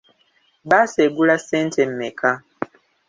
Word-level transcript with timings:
Bbaasi 0.63 0.97
egula 1.07 1.35
ssente 1.41 1.81
mmeka? 1.89 2.31